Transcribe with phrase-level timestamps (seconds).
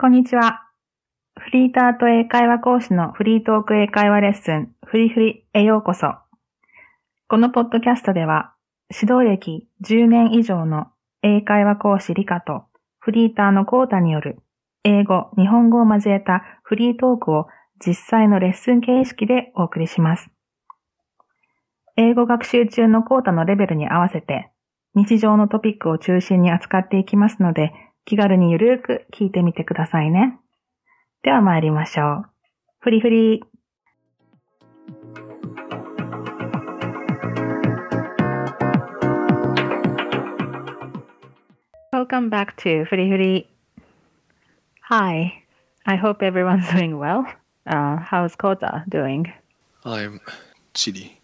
[0.00, 0.62] こんにちは。
[1.38, 6.14] フリーターと英会話講師のフリートーク英会話レッスン、フリフリへようこそ。
[7.28, 8.54] このポッドキャストでは、
[8.90, 10.86] 指導歴10年以上の
[11.22, 12.62] 英会話講師リカと
[12.98, 14.38] フリーターのコータによる
[14.84, 17.48] 英語、日本語を交えたフリートークを
[17.86, 20.30] 実際のレッスン形式でお送りします。
[21.98, 24.50] 英語学習中のコータのレベルに合わせて
[24.94, 30.38] 日常のトピックを中心に扱っていきますので、気軽にゆるーく聞いてみてくださいね。
[31.22, 32.26] では参りましょう。
[32.80, 33.44] フリフリ。
[41.92, 43.48] Welcome back to フリフリ。
[44.88, 45.44] Hi,
[45.84, 47.24] I hope everyone's doing well.
[47.66, 49.32] Uh, how's Kota doing?
[49.84, 50.20] I'm
[50.74, 51.20] chilly.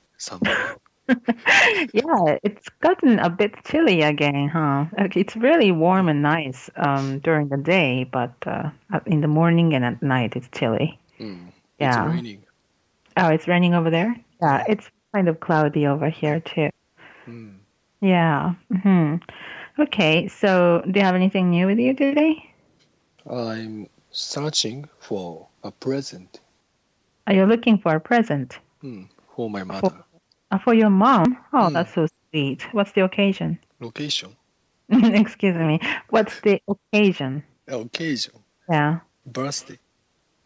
[1.09, 4.86] Yeah, it's gotten a bit chilly again, huh?
[4.98, 8.70] It's really warm and nice um, during the day, but uh,
[9.06, 10.98] in the morning and at night it's chilly.
[11.20, 12.06] Mm, yeah.
[12.06, 12.45] It's raining.
[13.17, 14.17] Oh, it's raining over there?
[14.42, 16.70] Yeah, it's kind of cloudy over here too.
[17.27, 17.56] Mm.
[18.00, 18.55] Yeah.
[18.73, 19.17] Mm-hmm.
[19.83, 22.50] Okay, so do you have anything new with you today?
[23.30, 26.41] I'm searching for a present.
[27.27, 28.58] Are you looking for a present?
[28.83, 29.91] Mm, for my mother.
[29.91, 30.05] For
[30.50, 31.39] uh, for your mom?
[31.52, 31.72] Oh, mm.
[31.72, 32.62] that's so sweet.
[32.72, 33.58] What's the occasion?
[33.80, 34.36] Location.
[34.89, 35.80] Excuse me.
[36.11, 37.42] What's the occasion?
[37.69, 38.34] Occasion.
[38.70, 39.00] Yeah.
[39.27, 39.78] Birthday.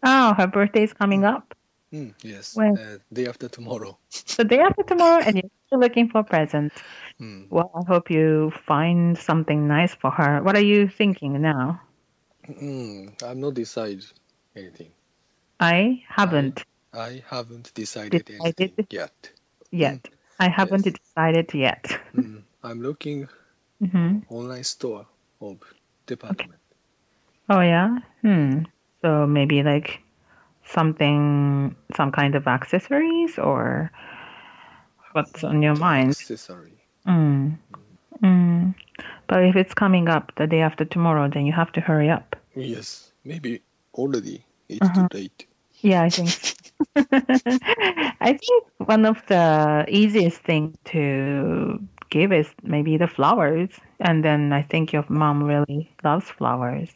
[0.03, 1.55] Oh, her birthday is coming up.
[1.93, 2.57] Mm, yes.
[2.57, 2.79] When?
[2.79, 3.99] Uh, day after tomorrow.
[4.37, 6.73] the day after tomorrow, and you're still looking for a present.
[7.21, 7.51] Mm.
[7.51, 10.43] Well, I hope you find something nice for her.
[10.43, 11.81] What are you thinking now?
[12.49, 14.07] Mm, I'm not decided
[14.57, 14.93] anything.
[15.59, 16.65] I haven't.
[16.95, 19.31] I, I haven't decided, decided anything yet
[19.71, 20.03] yet.
[20.03, 20.11] Mm.
[20.39, 20.95] I haven't yes.
[20.95, 21.85] decided yet.
[22.15, 22.43] mm.
[22.63, 23.29] I'm looking
[23.83, 24.19] mm-hmm.
[24.29, 25.07] online store
[25.41, 25.59] of
[26.07, 26.51] department.
[26.51, 26.59] Okay.
[27.49, 27.99] Oh yeah.
[28.23, 28.65] Hmm.
[29.03, 30.01] So maybe like
[30.65, 33.91] something, some kind of accessories, or
[35.13, 36.11] what's on your mind?
[36.11, 36.73] Accessory.
[37.07, 37.57] Mm.
[38.23, 38.75] Mm.
[39.27, 42.37] But if it's coming up the day after tomorrow, then you have to hurry up.
[42.55, 43.11] Yes.
[43.25, 43.63] Maybe
[43.95, 45.09] already it's uh-huh.
[45.09, 45.47] too late.
[45.81, 46.57] Yeah, I think.
[46.97, 51.81] I think one of the easiest thing to
[52.11, 53.71] give is maybe the flowers,
[54.01, 56.89] and then I think your mom really loves flowers.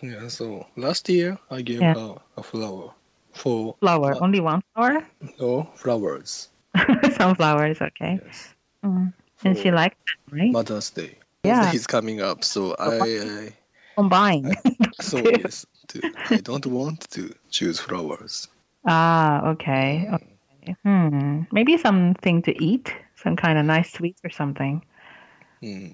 [0.00, 0.28] Yeah.
[0.28, 1.94] So last year I gave yeah.
[1.94, 2.92] her a flower
[3.32, 4.14] for flower.
[4.14, 5.04] Uh, Only one flower?
[5.40, 6.48] No flowers.
[7.16, 7.80] Some flowers.
[7.80, 8.20] Okay.
[8.24, 8.54] Yes.
[8.84, 9.12] Mm.
[9.44, 10.52] And she liked it, right?
[10.52, 11.18] Mother's Day.
[11.44, 11.70] Yeah.
[11.72, 12.98] He's coming up, so I.
[12.98, 13.52] I
[13.98, 14.54] combine.
[15.00, 16.00] so yes, to,
[16.30, 18.46] I don't want to choose flowers.
[18.88, 20.08] Ah, okay.
[20.12, 20.76] okay.
[20.84, 21.42] Hmm.
[21.52, 24.84] Maybe something to eat, some kind of nice sweets or something.
[25.60, 25.88] Hmm.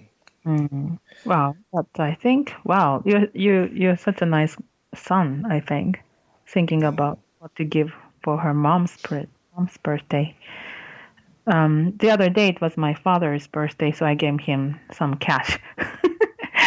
[0.46, 0.98] Mm.
[1.24, 4.56] Wow, but I think wow, you're you you're such a nice
[4.94, 5.46] son.
[5.48, 6.00] I think
[6.46, 8.96] thinking about what to give for her mom's
[9.56, 10.36] mom's birthday.
[11.46, 15.58] Um, the other day it was my father's birthday, so I gave him some cash.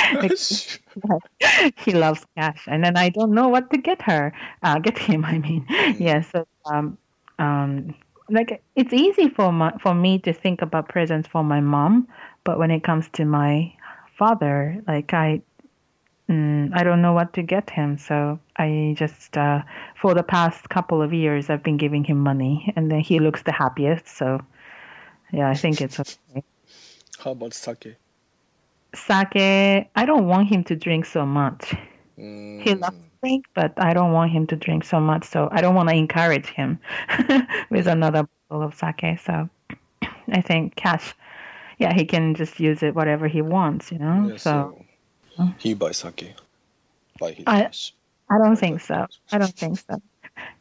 [1.78, 5.26] he loves cash, and then I don't know what to get her, uh, get him.
[5.26, 6.00] I mean, yes.
[6.00, 6.98] Yeah, so, um,
[7.40, 7.96] um,
[8.30, 12.08] like it's easy for my for me to think about presents for my mom,
[12.44, 13.74] but when it comes to my
[14.18, 15.42] father, like I,
[16.30, 17.98] mm, I don't know what to get him.
[17.98, 19.62] So I just uh,
[20.02, 23.44] for the past couple of years, I've been giving him money, and then he looks
[23.44, 24.08] the happiest.
[24.08, 24.42] So
[25.32, 26.44] yeah, I think it's okay.
[27.20, 27.98] How about sake?
[28.96, 31.76] Sake, I don't want him to drink so much.
[32.18, 32.62] Mm.
[32.62, 35.26] He loves to drink, but I don't want him to drink so much.
[35.26, 36.80] So I don't want to encourage him
[37.70, 39.20] with another bottle of sake.
[39.24, 39.50] So
[40.32, 41.14] I think cash,
[41.78, 44.30] yeah, he can just use it whatever he wants, you know.
[44.32, 44.86] Yeah, so,
[45.36, 46.34] so he buys sake.
[47.20, 47.70] Buy his I,
[48.30, 49.08] I don't think so.
[49.32, 50.02] I don't think so.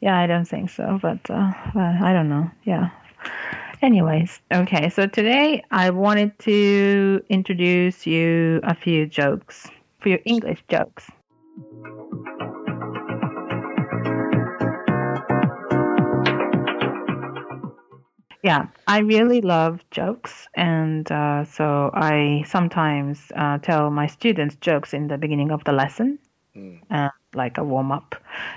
[0.01, 0.99] Yeah, I don't think so.
[1.01, 2.51] But uh, I don't know.
[2.65, 2.91] Yeah.
[3.83, 9.69] Anyways, okay, so today I wanted to introduce you a few jokes,
[10.01, 11.11] few English jokes.
[18.43, 24.95] Yeah, I really love jokes, and uh, so I sometimes uh, tell my students jokes
[24.95, 26.19] in the beginning of the lesson,
[26.57, 26.79] mm.
[26.91, 28.15] uh, like a warm up,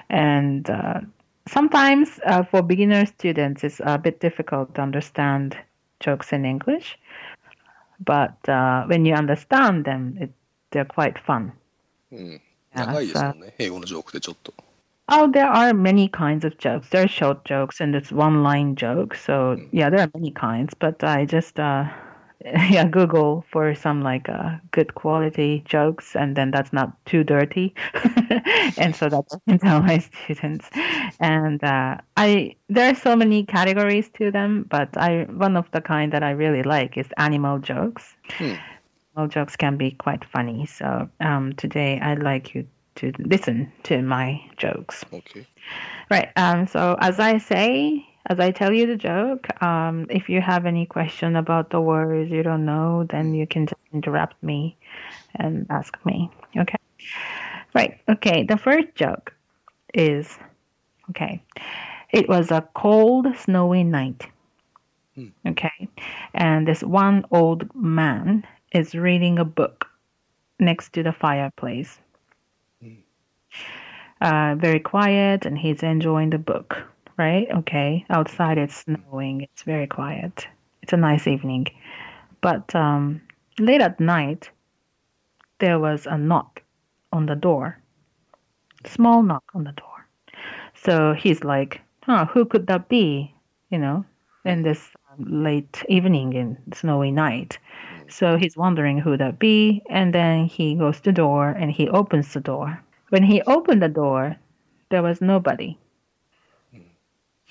[0.09, 1.01] and uh,
[1.49, 5.57] sometimes uh, for beginner students, it's a bit difficult to understand
[5.99, 6.97] jokes in English.
[7.99, 10.31] But uh, when you understand them, it,
[10.71, 11.51] they're quite fun.
[15.09, 16.89] Oh, there are many kinds of jokes.
[16.89, 19.25] There are short jokes and it's one line jokes.
[19.25, 19.67] So, mm.
[19.71, 20.73] yeah, there are many kinds.
[20.75, 21.85] But I just uh,
[22.69, 27.75] yeah, Google for some like uh, good quality jokes, and then that's not too dirty,
[28.77, 30.69] and so that's I can tell my students.
[31.19, 35.81] And uh, I there are so many categories to them, but I one of the
[35.81, 38.15] kind that I really like is animal jokes.
[38.29, 38.55] Hmm.
[39.15, 40.65] Animal jokes can be quite funny.
[40.65, 42.65] So um, today I'd like you
[42.95, 45.03] to listen to my jokes.
[45.11, 45.45] Okay.
[46.09, 46.29] Right.
[46.37, 50.65] Um, so as I say, as I tell you the joke, um, if you have
[50.65, 54.77] any question about the words you don't know, then you can just interrupt me
[55.35, 56.29] and ask me.
[56.57, 56.77] Okay.
[57.73, 57.99] Right.
[58.09, 58.43] Okay.
[58.43, 59.33] The first joke
[59.93, 60.37] is
[61.11, 61.41] okay.
[62.11, 64.27] It was a cold, snowy night.
[65.15, 65.27] Hmm.
[65.47, 65.87] Okay.
[66.33, 69.85] And this one old man is reading a book
[70.59, 71.99] next to the fireplace.
[72.81, 72.93] Hmm.
[74.21, 76.83] Uh, very quiet, and he's enjoying the book
[77.19, 77.47] right?
[77.51, 78.05] Okay.
[78.09, 79.41] Outside it's snowing.
[79.41, 80.47] It's very quiet.
[80.81, 81.67] It's a nice evening.
[82.41, 83.21] But um,
[83.59, 84.49] late at night,
[85.59, 86.63] there was a knock
[87.11, 87.77] on the door.
[88.85, 90.07] Small knock on the door.
[90.73, 93.35] So he's like, huh, who could that be?
[93.69, 94.05] You know,
[94.45, 94.89] in this
[95.19, 97.59] late evening and snowy night.
[98.07, 101.89] So he's wondering who that be, and then he goes to the door and he
[101.89, 102.81] opens the door.
[103.09, 104.37] When he opened the door,
[104.89, 105.77] there was nobody.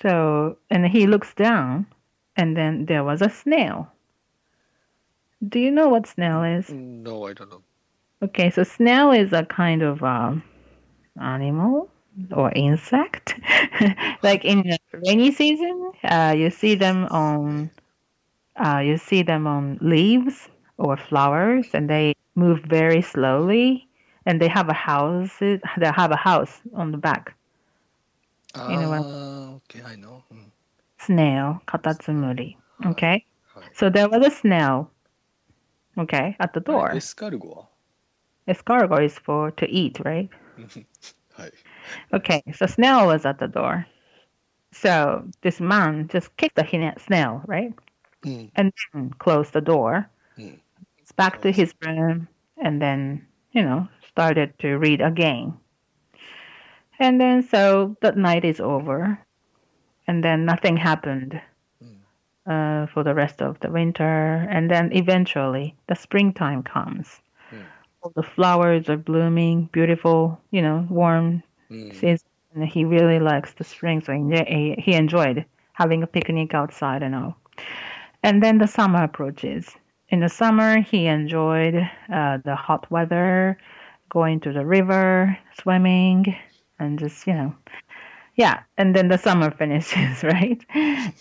[0.01, 1.87] So, and he looks down,
[2.35, 3.91] and then there was a snail.
[5.47, 6.69] Do you know what snail is?
[6.69, 7.63] No, I don't know.
[8.21, 10.43] Okay, so snail is a kind of um,
[11.19, 11.89] animal
[12.31, 13.39] or insect.
[14.23, 17.71] like in the rainy season, uh, you see them on
[18.57, 23.87] uh, you see them on leaves or flowers, and they move very slowly.
[24.25, 25.39] And they have a house.
[25.39, 27.35] They have a house on the back.
[28.55, 29.05] What?
[29.69, 30.23] Okay, I know.
[30.33, 30.51] Mm.
[30.99, 32.55] Snail, katatsumuri.
[32.85, 33.25] Okay?
[33.73, 34.89] So there was a snail,
[35.97, 36.91] okay, at the door.
[36.91, 37.67] Escargot.
[38.47, 40.29] Escargot is for to eat, right?
[42.13, 43.85] okay, so snail was at the door.
[44.71, 47.73] So this man just kicked the snail, right?
[48.23, 48.51] Mm.
[48.55, 50.09] And then closed the door.
[50.37, 50.59] Mm.
[51.15, 55.57] Back to his room and then, you know, started to read again.
[56.99, 59.19] And then so the night is over,
[60.07, 61.41] and then nothing happened
[61.81, 62.51] hmm.
[62.51, 64.47] uh, for the rest of the winter.
[64.49, 67.21] And then eventually the springtime comes.
[67.51, 67.63] Mm.
[68.01, 71.41] All the flowers are blooming, beautiful, you know, warm
[71.71, 71.93] mm.
[71.93, 72.27] season.
[72.53, 77.15] And he really likes the spring, so he, he enjoyed having a picnic outside and
[77.15, 77.37] all.
[78.23, 79.69] And then the summer approaches.
[80.09, 81.75] In the summer, he enjoyed
[82.11, 83.57] uh, the hot weather,
[84.09, 86.35] going to the river, swimming,
[86.79, 87.55] and just you know
[88.35, 90.63] yeah and then the summer finishes right?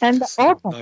[0.00, 0.74] And the autumn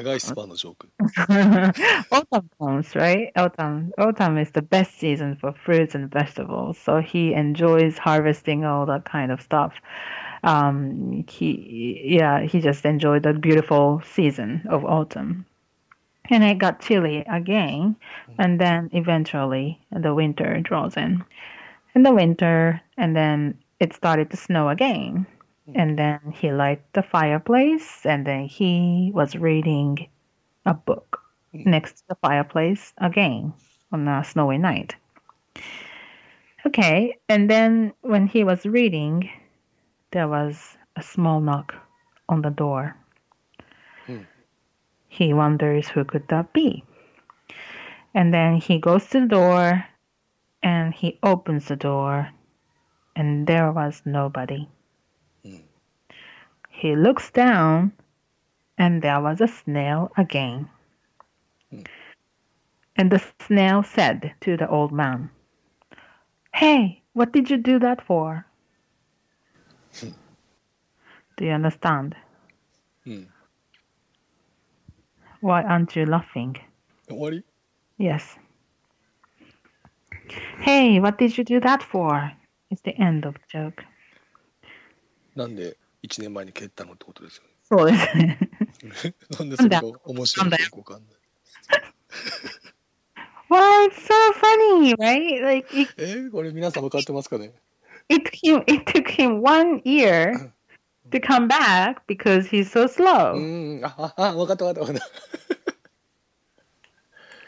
[2.13, 3.33] autumn comes right?
[3.37, 6.79] Autumn autumn is the best season for fruits and vegetables.
[6.79, 9.75] So he enjoys harvesting all that kind of stuff.
[10.43, 15.47] Um he yeah he just enjoyed the beautiful season of autumn.
[16.29, 17.97] And it got chilly again
[18.39, 21.25] and then eventually the winter draws in.
[21.95, 25.27] In the winter and then it started to snow again.
[25.67, 25.73] Hmm.
[25.75, 30.09] And then he lighted the fireplace and then he was reading
[30.65, 31.21] a book
[31.53, 31.71] hmm.
[31.71, 33.53] next to the fireplace again
[33.93, 34.95] on a snowy night.
[36.67, 39.31] Okay, and then when he was reading,
[40.11, 41.75] there was a small knock
[42.29, 42.97] on the door.
[44.07, 44.23] Hmm.
[45.09, 46.83] He wonders who could that be.
[48.15, 49.85] And then he goes to the door
[50.63, 52.29] and he opens the door
[53.17, 54.69] and there was nobody.
[55.45, 55.63] Mm.
[56.69, 57.93] He looks down,
[58.77, 60.69] and there was a snail again.
[61.73, 61.87] Mm.
[62.97, 65.31] And the snail said to the old man,
[66.55, 68.47] Hey, what did you do that for?
[69.95, 70.15] Mm.
[71.37, 72.15] Do you understand?
[73.05, 73.25] Hmm.
[75.41, 76.57] Why aren't you laughing?
[77.09, 77.35] What?
[77.99, 78.37] Yes.
[80.59, 82.33] Hey, what did you do that for?
[82.71, 83.85] It's the end of the joke.
[85.35, 87.51] なんで1年前に蹴ったのってことですよね。
[87.63, 88.39] そうですね。
[89.39, 91.17] なんでそれが面白いのかわかんない。
[93.49, 95.41] Well, it's so funny, right?
[95.43, 97.53] Like it, えー、これ皆さん分かってますかね
[98.09, 100.53] it took him it took him one year
[101.11, 103.81] to come back because he's so う slow.
[103.81, 105.11] ん、あ、あ、あ分かった分かった分かった。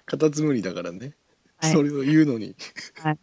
[0.06, 1.14] カタツムリだからね。
[1.56, 2.54] はいそれを言うのに。
[3.02, 3.18] はい。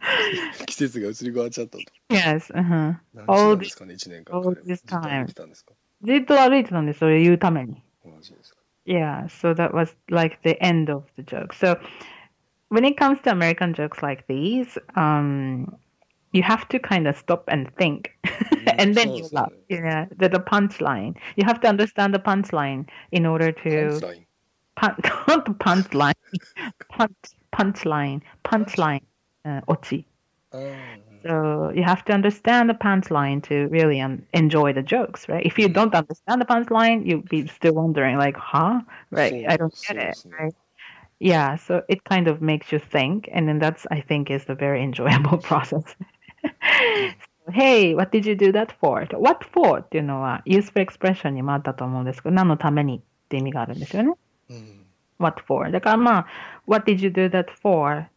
[0.65, 1.83] 季節が移り変わっちゃったと。
[2.09, 2.95] Yes, uh-huh.
[3.13, 4.35] 何ですかね、1年間。
[4.35, 4.85] all this time.
[4.85, 5.73] ずっと歩いてたんですか
[6.03, 7.83] ずっと歩いてたんです、それ言うために。
[8.03, 8.59] マジですか。
[8.85, 11.53] Yeah, so that was like the end of the joke.
[11.53, 11.79] So
[12.69, 15.77] when it comes to American jokes like these, um,
[16.33, 18.09] you have to kind of stop and think,
[18.79, 19.51] and then you laugh.
[19.69, 21.15] Yeah, the, the punchline.
[21.35, 24.25] You have to understand the punchline in order to パンツライン
[24.75, 24.95] punch,
[25.27, 26.13] not punchline,
[26.89, 27.11] punch,
[27.51, 29.01] punchline, punchline,
[29.45, 30.05] uh, オチ。
[30.51, 35.45] あー So you have to understand the punchline to really um, enjoy the jokes, right?
[35.45, 38.81] If you don't understand the punchline, you'll be still wondering, like, huh?
[39.11, 39.31] Right?
[39.31, 40.35] So- I don't so get it,ですね。
[40.39, 40.55] right?
[41.19, 44.55] Yeah, so it kind of makes you think, and then that's, I think, is the
[44.55, 45.95] very enjoyable process.
[47.51, 49.05] hey, what did you do that for?
[49.11, 49.81] What for?
[49.81, 54.13] っていうのは useful expression にもあったと思うんですけど、何のためにって意味があるんですよね。
[54.49, 54.85] うん。
[55.19, 55.71] what for?
[55.71, 56.27] だからまあ、
[56.65, 58.07] what did you do that for?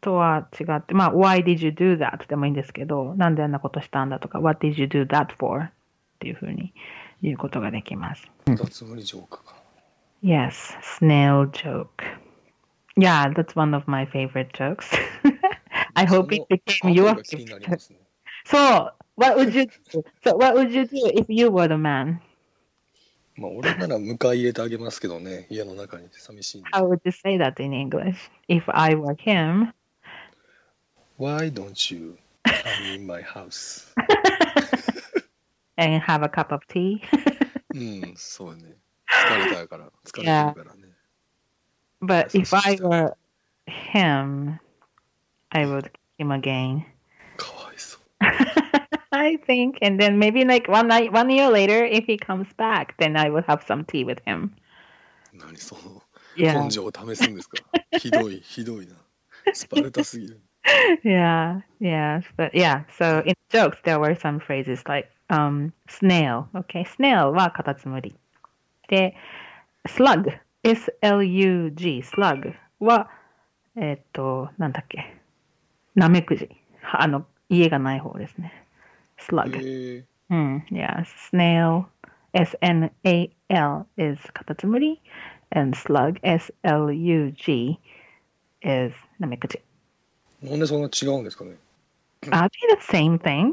[0.00, 2.26] とは違って、まあ、why did you do that?
[2.28, 5.64] でもいいんですけど、なんであんなことしたんだとか、what did you do that for?
[5.64, 5.70] っ
[6.18, 6.72] ていうふうに
[7.22, 8.22] 言うことができます。
[8.46, 9.54] カタツムリジョークか。
[10.22, 11.88] Yes, snail joke.
[12.96, 14.90] Yeah, that's one of my favorite jokes.
[15.94, 17.88] I hope it became your favorite.
[18.44, 20.02] So, what would you do?
[20.24, 22.20] So, what would you do if you were the man?
[23.36, 26.62] まあ、俺なら迎え入れてあげますけどね、家の中に寂しい。
[26.72, 28.16] How would you say that in English?
[28.48, 29.72] If I were him,
[31.17, 33.85] Why don't you come in my house?
[35.77, 37.01] and have a cup of tea?
[37.73, 38.75] うん、そうね。
[39.07, 40.89] 疲れたから、疲れてるからね。
[42.01, 43.15] But That's if I what she were
[43.67, 44.59] him,
[45.51, 46.83] I would kick him again.
[47.37, 48.01] かわいそう。
[49.11, 52.97] I think, and then maybe like one night, one year later, if he comes back,
[52.97, 54.51] then I would have some tea with him.
[55.31, 56.03] 何その
[56.35, 57.57] Yeah, 根性を試すんですか
[57.99, 58.95] ひどい、ひどいな。
[59.53, 60.41] スパルタすぎる。
[61.03, 62.21] yeah, yeah.
[62.37, 66.47] But yeah, so in jokes there were some phrases like um snail.
[66.55, 68.15] Okay, snail はカタツムリ。
[68.87, 69.15] で、
[69.87, 73.09] slug, S-L-U-G, slug は
[73.75, 75.15] えっとなんだっけ、
[75.95, 76.49] ナメクジ。
[76.91, 78.53] あの家がない方ですね。
[79.17, 79.55] slug.
[79.55, 81.85] えー、 Hmm, yeah, snail,
[82.33, 85.01] S N A L is カタツムリ
[85.51, 87.77] and slug, S L U G
[88.61, 89.61] is ナメクジ。
[90.42, 91.56] なんでそんな違うんですかね
[92.22, 93.52] ？Are they the same thing?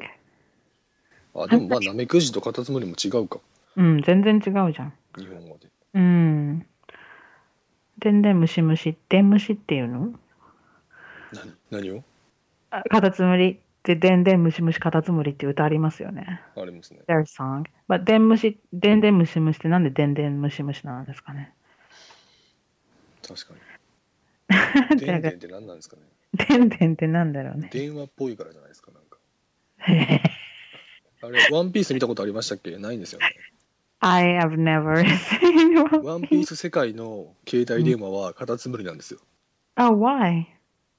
[1.35, 3.39] あ、でもまあ、ナメクジとカタツムリも違うか。
[3.75, 4.93] うん、全然違うじゃん。
[5.17, 5.69] 日本語で。
[5.93, 6.65] うん。
[7.99, 10.13] 全然ムシムシ、デンムシっていうの？
[11.33, 12.03] 何何を？
[12.71, 16.41] あカタツムリってでんでんムシムシカタツムリって歌ありますよね。
[16.55, 17.01] ありますね。
[17.07, 17.63] Their song.
[17.89, 21.53] But でんむし、でんでんムシムシってなんででんでんムシムシなんですかね？
[23.27, 23.53] 確か
[24.93, 24.99] に。
[24.99, 26.03] でんでんって何なんですかね？
[26.35, 27.69] でんでんってなんだろうね。
[27.71, 29.17] 電話っぽいからじゃないですか、なんか。
[31.21, 32.77] あれ、ワンピース見たことありましたっけ？
[32.77, 33.25] ないんですよね。
[33.99, 35.01] I have never
[35.39, 36.25] seen ワ one.
[36.25, 39.19] ンピース世界の携帯電話はカタツムリなんですよ。
[39.77, 40.45] Oh, why?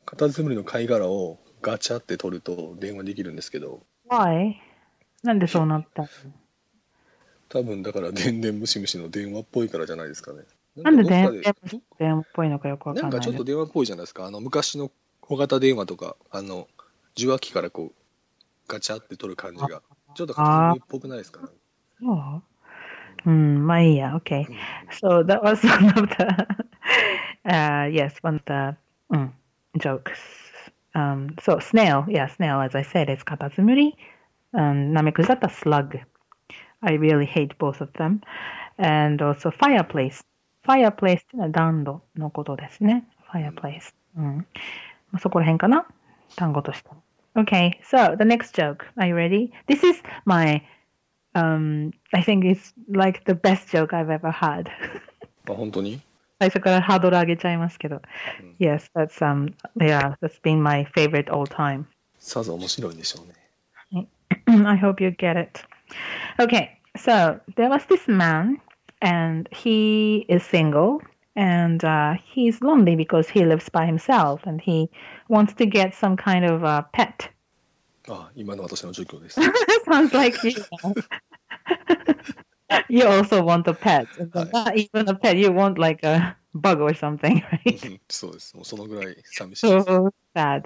[0.04, 4.54] カタツムリの貝殻をガチャって取ると電話できるんですけど、Why?
[5.22, 6.08] なんでそうなったの
[7.48, 10.42] 多分だからでんでんムシムシの電話っぽいからじゃないですかね。
[10.76, 11.40] なんで電
[11.98, 13.20] 電話っぽいのかよくわかなんんない。
[13.20, 14.26] かちょっと電話っぽいじゃないですか。
[14.26, 14.90] あの昔の？
[15.28, 16.68] 小型電話とか、あの
[17.16, 17.92] 受話器からこう
[18.68, 19.82] ガチャって取る感じが、
[20.14, 21.40] ちょっとカタツムリっぽくないですか、
[22.00, 22.42] そう
[23.26, 24.16] うん、まあいいや。
[24.16, 24.46] Okay.
[24.46, 24.56] うん
[24.90, 26.46] So that was one of the,
[27.44, 28.76] uh, yes, one of the
[29.10, 29.30] mm,
[29.78, 30.12] jokes.
[30.94, 33.96] Um, so snail, yeah, snail, as I said, is カタツムリ。
[34.52, 36.00] Um, ナメクジだったら slug.
[36.80, 38.20] I really hate both of them.
[38.78, 40.24] And also fireplace.
[40.66, 43.04] fireplace っていうのは暖炉のことですね。
[43.32, 43.92] fireplace.
[44.16, 44.46] うん。
[45.11, 45.85] まあそこら辺かな
[46.35, 46.89] 単語として。
[47.35, 48.85] Okay, so the next joke.
[48.97, 49.51] Are you ready?
[49.67, 50.61] This is my
[51.33, 54.69] um, I think it's like the best joke I've ever had.
[55.49, 56.01] あ本当に
[56.39, 58.01] 最初からハードル上げちゃいますけど。
[58.41, 61.85] うん Yes, that's um, yeah, that's been my favorite all time.
[62.19, 63.41] さぞ面白いんでしょうね。
[64.47, 65.61] I hope you get it.
[66.39, 68.59] Okay, so there was this man,
[69.01, 71.01] and he is single,
[71.35, 74.89] and uh, he's lonely because he lives by himself, and he
[75.29, 77.29] wants to get some kind of uh, pet.
[78.09, 79.39] あ今の私の状況です。
[79.85, 80.53] Sounds like you.
[82.89, 84.07] you also want a pet.
[84.33, 84.45] Hi.
[84.51, 85.37] Not even a pet.
[85.37, 87.99] You want like a bug or something, right?
[88.09, 88.55] そうです。
[88.55, 89.87] もうそのぐらい寂しいです。
[89.87, 90.63] so sad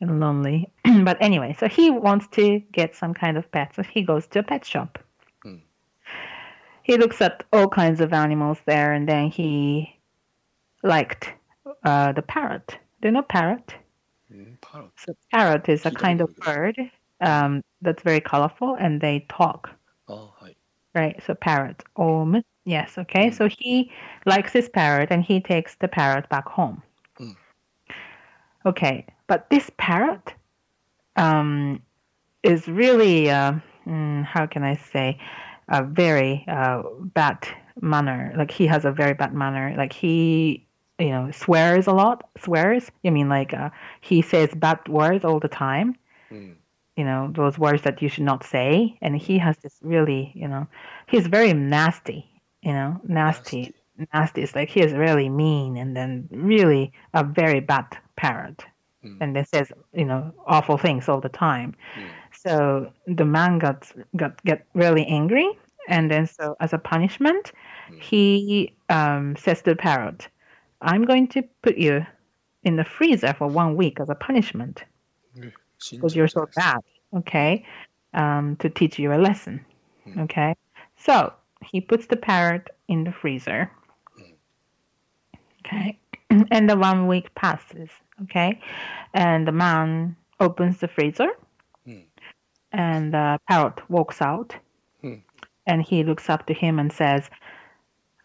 [0.00, 0.68] and lonely.
[1.04, 3.74] but anyway, so he wants to get some kind of pet.
[3.74, 4.98] So he goes to a pet shop.
[5.44, 5.60] Mm.
[6.84, 9.96] He looks at all kinds of animals there, and then he
[10.83, 11.33] liked
[11.83, 12.77] uh, the parrot.
[13.01, 13.75] Do you know parrot?
[14.33, 14.91] Mm, parrot.
[14.97, 16.77] So parrot is a kind of bird
[17.21, 19.69] um, that's very colorful and they talk.
[20.07, 20.55] Oh, hi.
[20.93, 21.83] Right, so parrot.
[21.95, 22.43] Om.
[22.65, 23.29] Yes, okay.
[23.29, 23.33] Mm.
[23.33, 23.91] So he
[24.25, 26.81] likes his parrot and he takes the parrot back home.
[27.19, 27.35] Mm.
[28.65, 30.33] Okay, but this parrot
[31.15, 31.81] um,
[32.43, 33.53] is really, uh,
[33.87, 35.19] mm, how can I say,
[35.69, 36.83] a very uh,
[37.13, 37.47] bad
[37.79, 38.33] manner.
[38.35, 39.73] Like he has a very bad manner.
[39.77, 40.67] Like he
[41.01, 42.29] you know, swears a lot.
[42.37, 42.91] Swears.
[43.05, 43.69] I mean, like uh,
[44.01, 45.95] he says bad words all the time
[46.31, 46.55] Mm.
[46.95, 50.47] you know those words that you should not say and he has this really you
[50.47, 50.65] know
[51.11, 52.19] he's very nasty
[52.61, 53.73] you know nasty
[54.13, 58.65] nasty it's like he is really mean and then really a very bad parent
[59.03, 59.17] Mm.
[59.21, 62.09] and then says you know awful things all the time Mm.
[62.43, 65.49] so the man got got get really angry
[65.87, 67.51] and then so as a punishment
[67.89, 67.99] Mm.
[68.09, 68.21] he
[68.89, 70.27] um, says to the parrot
[70.81, 72.05] I'm going to put you
[72.63, 74.83] in the freezer for one week as a punishment
[75.89, 76.79] because you're so bad,
[77.15, 77.65] okay,
[78.13, 79.65] um, to teach you a lesson,
[80.03, 80.21] hmm.
[80.21, 80.55] okay?
[80.97, 81.33] So
[81.63, 83.71] he puts the parrot in the freezer,
[85.65, 85.99] okay?
[86.51, 87.89] and the one week passes,
[88.23, 88.59] okay?
[89.13, 91.29] And the man opens the freezer
[91.85, 91.99] hmm.
[92.71, 94.55] and the parrot walks out
[95.01, 95.15] hmm.
[95.67, 97.29] and he looks up to him and says,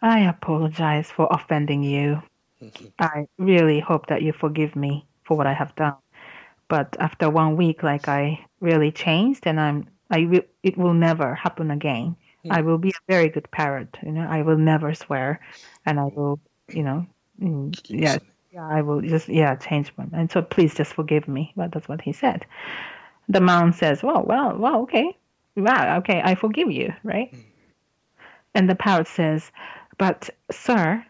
[0.02, 2.22] I apologize for offending you.
[2.98, 5.94] I really hope that you forgive me for what I have done.
[6.68, 11.34] But after one week, like I really changed, and I'm I will it will never
[11.34, 12.16] happen again.
[12.44, 12.52] Mm.
[12.52, 13.96] I will be a very good parent.
[14.02, 15.40] You know, I will never swear,
[15.84, 17.06] and I will, you know,
[17.40, 18.18] mm, yeah,
[18.52, 20.10] yeah, I will just yeah change one.
[20.12, 21.52] And so please just forgive me.
[21.56, 22.46] But that's what he said.
[23.28, 25.16] The man says, "Well, well, well, okay,
[25.56, 27.44] wow, okay, I forgive you, right?" Mm.
[28.54, 29.52] And the parrot says,
[29.98, 31.04] "But sir,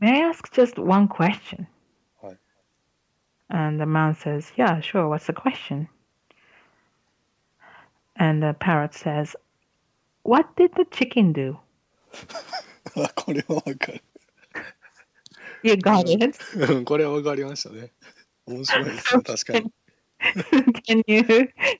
[0.00, 1.66] may I ask just one question?"
[2.22, 2.36] Hi.
[3.50, 5.08] And the man says, "Yeah, sure.
[5.08, 5.88] What's the question?"
[8.16, 9.34] And the parrot says,
[10.22, 11.58] "What did the chicken do?"
[12.96, 14.02] あこれはわかる。
[15.62, 16.38] You got it.
[16.56, 17.90] うんこれはわかりましたね。
[18.46, 19.72] 面白いですね、確かに。
[20.86, 21.20] can you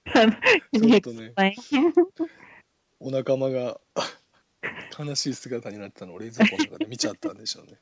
[0.07, 0.33] can
[0.73, 1.93] ち you ょっとね、 explain?
[3.01, 3.79] お仲間が
[4.99, 7.79] 悲しい姿になったのを冷蔵庫の中で見ちゃったんでしょうね。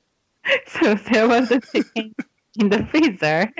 [0.66, 2.14] so there was a chicken
[2.58, 3.52] in the freezer.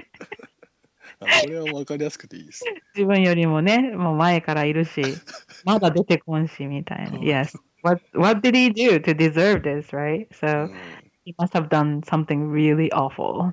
[1.21, 2.65] あこれはわかりやすくていいです。
[2.97, 5.03] 自分よりもね、もう前からいるし、
[5.65, 7.19] まだ出てこんし、みたいな。
[7.19, 7.57] うん Yes.
[7.85, 10.27] What, what did he do to deserve this, right?
[10.29, 10.75] う So ん
[11.25, 13.53] he must have done something really awful.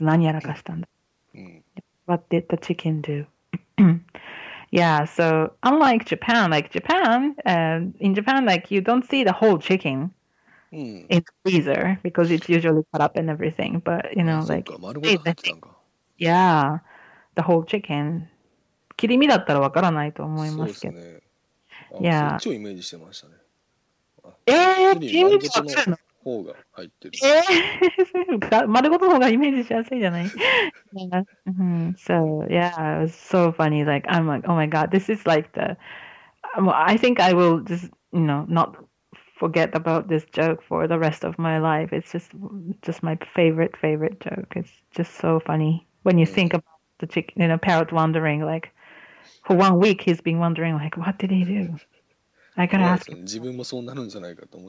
[0.00, 0.88] 何やらかしたんだ。
[1.34, 1.64] うん、
[2.06, 3.26] What did the chicken do?
[4.70, 9.58] yeah, so unlike Japan, like Japan, um, in Japan, like you don't see the whole
[9.58, 10.12] chicken
[10.72, 10.78] うん。
[10.80, 13.80] in the freezer because it's usually cut up and everything.
[13.80, 15.76] But you know, あそう like か、丸ごと入ってたんか。
[16.18, 16.80] yeah,
[17.36, 18.22] the whole chicken.
[18.96, 20.72] 切り身だったらわからないと思いそうまけど。
[20.72, 21.22] ですすね。
[21.94, 23.34] あいやそっちをイメージしてましたね。
[24.24, 27.12] あえー、普通に切り身丸ごとじゃないのの方が入ってる。
[28.30, 30.26] えー、が丸ごとの方がイメージしやすいじゃない
[30.94, 31.24] yeah.
[31.46, 31.96] mhm.
[31.96, 33.84] So, yeah, it was so funny.
[33.84, 35.76] Like, I'm like, oh my god, this is like the.
[36.56, 38.76] um, I think I will just, you know, not
[39.37, 41.93] forget about this joke for the rest of my life.
[41.93, 42.31] It's just
[42.81, 44.53] just my favorite favorite joke.
[44.55, 46.55] It's just so funny when you think mm.
[46.55, 48.73] about the chicken, you know, parrot wandering like
[49.45, 51.77] for one week he's been wondering like what did he do?
[52.57, 53.07] I gotta ask.
[53.07, 53.27] Him.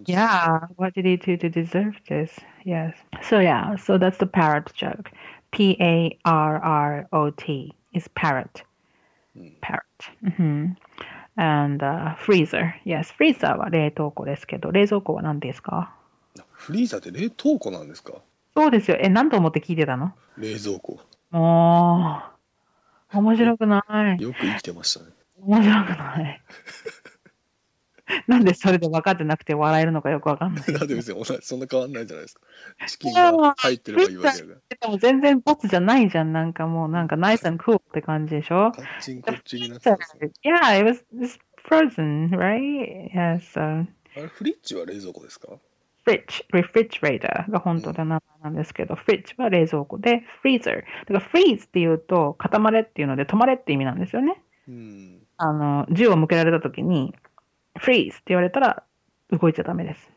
[0.07, 2.39] Yeah, what did he do to deserve this?
[2.65, 2.95] Yes.
[3.23, 5.11] So yeah, so that's the parrot joke.
[5.53, 8.63] P A R R O T is parrot.
[9.35, 9.49] Hmm.
[9.63, 9.83] Parrot.
[10.23, 10.67] Mm-hmm.
[11.41, 12.75] And uh, freezer.
[12.85, 15.95] Yes, freezer は冷凍庫ですけど、冷蔵庫は何ですか？
[16.51, 18.15] フリーザって冷凍庫なんですか？
[18.57, 18.97] そうですよ。
[19.01, 20.15] え、何と思って聞いてたの？
[20.37, 20.99] 冷蔵庫。
[21.31, 22.23] も
[23.15, 23.85] う、面白くな
[24.19, 24.21] い。
[24.21, 25.13] よく生きてましたね。
[25.41, 26.43] 面白くない。
[28.31, 30.65] なんでそれで分かってなくて笑えるのかよくわかんない。
[30.73, 32.41] だって別にそんな変わんないじゃないですか。
[32.87, 36.33] チキンが入ってればいいわけだかでも全然ボツじゃないじゃん。
[36.33, 38.65] なんかもうなんか nice and cool って感じでしょ？
[38.65, 38.73] ら。
[38.73, 39.91] カッチンコッチンになって
[40.45, 43.11] Yeah, it was it's frozen, right?
[43.13, 43.87] Yeah, so
[44.17, 45.49] あれ、フリッジは冷蔵庫ですか
[46.07, 50.83] ？Fridge, refrigerator が本当の名前なんですけど、fridge は冷蔵庫で、freezer。
[50.83, 54.41] だから freeze っていうと、固まれっていうので、止まれって意味なんですよね。
[54.69, 55.19] うん。
[55.37, 57.15] あの、銃を向けられた時に、
[57.79, 58.85] freeze って言われたら、
[59.31, 60.11] 動いちゃダメです。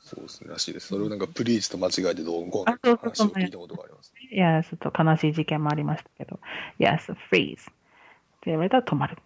[0.00, 0.88] そうですね、らしいです。
[0.88, 4.12] それをなんかプリーチと間違えてどうこうあそうそうそう話を聞いたことがあります。
[4.30, 6.38] いや、ちょっと悲しい事件もありましたけど。
[6.78, 7.60] Yes, freeze.
[7.60, 9.16] って言われたら止まる。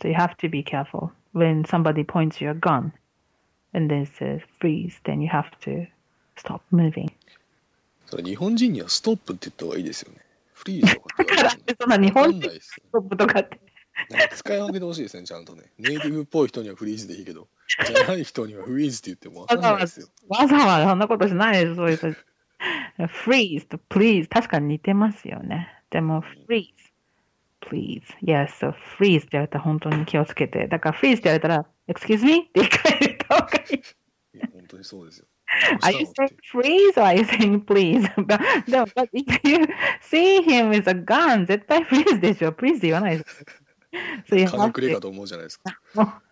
[0.00, 1.10] So you have to be careful.
[1.34, 2.92] When somebody points your gun
[3.72, 5.86] and then says freeze, then you have to
[6.36, 7.12] stop moving.
[8.06, 10.18] それ日本人にはストップって言った方がいいですよね。
[10.52, 13.60] フリーズとかって言われても そんな日本人ストップとかって。
[14.10, 15.64] なんか使い分けてほしいですね、ちゃんとね。
[15.78, 17.48] ネイティブっぽい人にはフリーズでいいけど、
[17.86, 20.08] じゃない人にはフリーズって言ってもわかんないですよ。
[20.28, 22.08] わざわざそんなことしないです、そういう人。
[23.24, 25.68] freeze と please 確かに似てますよね。
[25.90, 26.72] でも freeze,
[27.60, 28.02] please.
[28.22, 30.66] Yes, so freeze って言われたら本当に気をつけて。
[30.68, 33.76] だから freeze って言われたら excuse me って一回言った方がいい。
[33.76, 35.26] いや、本当にそうですよ。
[35.82, 38.02] Are you saying freeze or are you saying please?
[38.68, 39.64] でも、but if you
[40.02, 42.52] see him with a gun, 絶対 freeze でしょ。
[42.52, 43.46] please 言わないです。
[44.28, 45.80] 金くれかと思うじゃないですか。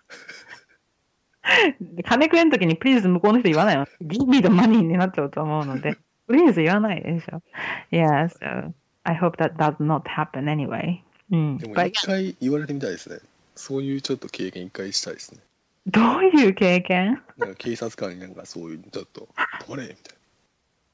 [2.04, 7.42] 金くれんときに please 向こうの人言わないの？give me the money になっちゃうと思うので、 please 言わないでしょ。
[7.90, 8.72] Yeah, so
[9.04, 11.00] I hope that does not happen anyway.
[11.30, 11.58] うん。
[11.58, 13.18] でも一回言われてみたいですね。
[13.54, 15.40] そういうちょっと経験一回したいですね。
[15.86, 17.22] どういう経験？
[17.36, 19.28] なんか警察官になんかそういうちょっと、
[19.66, 20.23] これみたいな。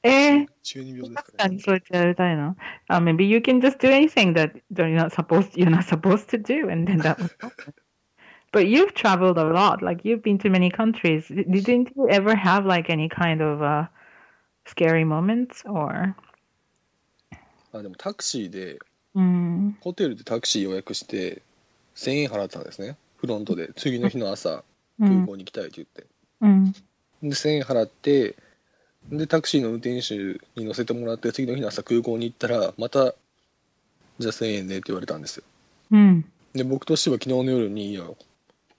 [0.03, 1.61] えー、中二病です確かねかに。
[1.61, 2.55] そうやってやりたいの。
[2.89, 6.71] Uh, maybe you can just do anything that you're not supposed you're not supposed to do,
[6.71, 7.19] and then that.
[7.19, 7.73] would happen.
[8.51, 9.81] But you've traveled a lot.
[9.81, 11.27] Like you've been to many countries.
[11.27, 13.87] Didn't you ever have like any kind of uh,
[14.65, 16.15] scary moments or?
[17.73, 18.79] あでもタクシーで、
[19.15, 19.77] うん。
[19.79, 21.41] ホテルでタクシー予約して、
[21.95, 22.97] 1000円払ったんですね。
[23.17, 23.71] フロントで。
[23.75, 24.63] 次の日の朝、
[24.99, 25.07] うん。
[25.07, 26.05] 空港に行きたいって言って。
[26.41, 26.71] うん。
[26.73, 26.79] で、
[27.29, 28.35] 1000円払って、
[29.09, 30.15] で、タクシーの運転手
[30.55, 33.13] に乗せてもらって、次の日の朝空港に行ったら、また、
[34.19, 35.43] じゃあ1000円ねって言われたんですよ。
[35.91, 36.25] うん。
[36.53, 38.03] で、僕としては昨日の夜に、いや、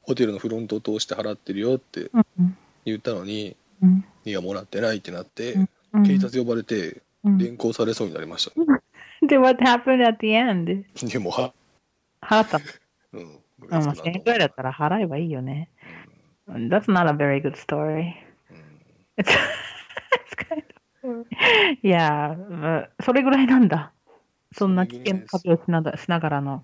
[0.02, 2.56] ホテルのフロントを通して払ってるよってうん。
[2.84, 4.04] 言ったのに、うん。
[4.24, 5.68] いや、もらってないってなって、うん
[6.06, 8.52] 警察呼ばれて、うん連行されそうになりました。
[9.26, 10.84] で、what happened at the end?
[11.06, 11.52] でも、は、
[12.22, 12.64] 払ったの？
[13.12, 13.20] うん。
[13.20, 15.68] うん、まあ、1000円ぐらいだったら払えばいいよね。
[16.48, 18.14] That's not a very good story.
[21.04, 21.78] うん It's, it's kind of.
[21.82, 23.92] Yeah, まあそれぐらいなんだ。
[24.54, 26.62] そんな危険な旅をしながしながらの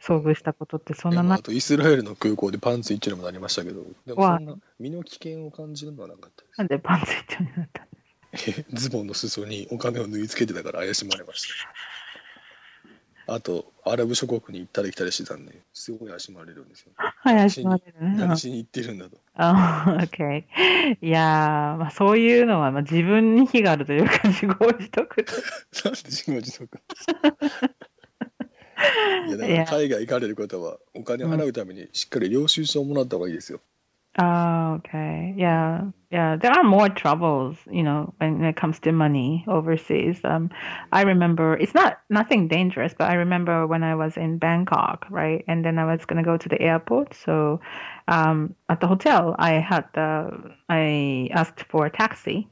[0.00, 7.86] 遭遇したことってそんななでもあとイスラエルの空港でパンツ一丁にもなりましたけど、でもわそんな身の危険を感じるのはなかったですなんでパンツ一丁になったの？
[8.78, 11.48] ズボンの裾にお金を縫い付けてたから怪しまれました。
[13.28, 16.92] あと、アラブ諸国に行ったり来たりしてたんで、すごい怪しまれるんですよ。
[17.24, 18.16] 怪しまれるね。
[18.18, 19.16] 何しに行ってるんだと。
[19.34, 20.44] あ、OK。
[21.00, 25.32] いやー、まあ、そういうのは、まあ、自分に非があるというか、自業自得と。
[25.84, 26.78] なんで自業自得？
[29.26, 33.60] いや、だから海外行かれる方は、お金払うためにしっかり領収書をもらった方がいいですよ。
[34.18, 35.34] Oh, okay.
[35.36, 35.90] Yeah.
[36.10, 36.36] Yeah.
[36.36, 40.20] There are more troubles, you know, when it comes to money overseas.
[40.24, 40.50] Um,
[40.90, 45.44] I remember it's not nothing dangerous, but I remember when I was in Bangkok, right?
[45.48, 47.12] And then I was going to go to the airport.
[47.14, 47.60] So,
[48.08, 50.30] um, at the hotel, I had, uh,
[50.70, 52.48] I asked for a taxi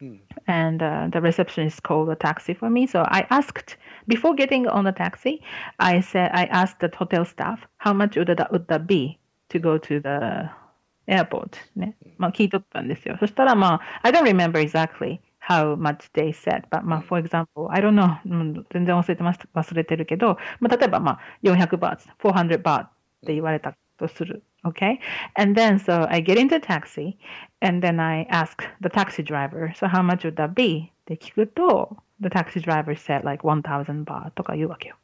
[0.00, 0.20] うん。
[0.46, 2.86] and uh, the receptionist called a taxi for me.
[2.86, 3.76] So I asked
[4.08, 5.42] before getting on the taxi,
[5.78, 9.18] I said I asked the hotel staff how much would that would that be
[9.50, 10.50] to go to the
[11.07, 11.95] airport ね。
[12.17, 13.17] まあ聞いとったんですよ。
[13.19, 18.17] そしたらまあ I don't remember exactly how much they said, but まあ for example, I don't know
[18.25, 22.89] うん全然忘れてます忘れてるけど、まあ例えばまあ400バーツ、400バーっ
[23.25, 24.43] て言われたとする。
[24.65, 24.99] Okay?
[25.35, 27.17] And then so I get into a taxi
[27.61, 30.91] and then I ask the taxi driver, so how much would that be?
[30.91, 34.95] って聞くと、the taxi driver said like 1000 baht とか言うわけよ。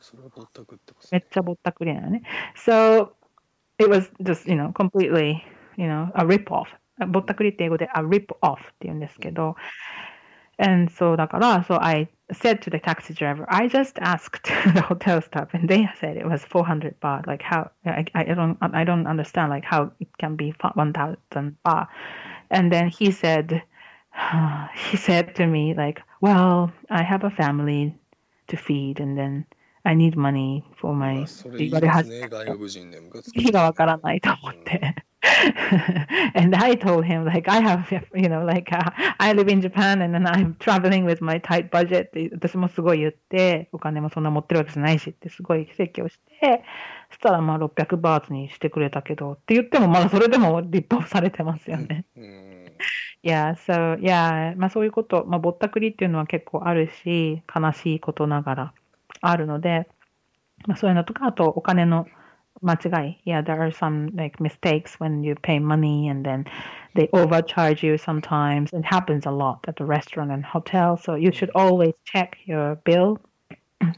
[0.00, 2.22] それはぼったくってますめっちゃぼったくりなのね。
[2.54, 3.10] So,
[3.78, 5.44] it was just, you know, completely,
[5.76, 6.68] you know, a rip-off.
[7.06, 9.54] ぼったくりって英語で a rip-off って言うんですけど、
[10.58, 15.68] and so だから、so I said to the taxi driver, I just asked the hotel staff and
[15.68, 17.26] they said it was 400 baht.
[17.26, 21.86] Like how, I, I don't, I don't understand like how it can be 1000 baht.
[22.50, 23.62] And then he said,
[24.74, 27.94] he said to me like, well, I have a family
[28.48, 29.46] to feed and then
[29.83, 33.35] I need money for ま my あそれいい言われ始めですね、外国人でムカつく。
[33.39, 34.95] 意味がわからないと思って。
[36.35, 40.01] and I told him, like, I have, you know, like, uh, I live in Japan
[40.01, 46.63] and then I'm traveling with my tight budget って私もすごい言って、お金もそんな持ってるわけじゃないしってすごい説教して、
[47.09, 52.05] そしたらまあ600バーツにしてくれたけど、って言ってもまだそれでも立法されてますよね。
[52.15, 52.63] うん。
[53.23, 58.73] Yeah, so, yeah, まあそういうこと、まあぼったくりっていうのは結構あるし、悲しいことながら
[59.22, 59.88] あるので、
[60.66, 62.06] まあそういうのとか、あとお金の
[62.62, 63.22] 間違い。
[63.24, 66.44] Yeah, there are some like mistakes when you pay money and then
[66.94, 68.76] they overcharge you sometimes.
[68.76, 72.76] It happens a lot at the restaurant and hotel, so you should always check your
[72.84, 73.20] bill.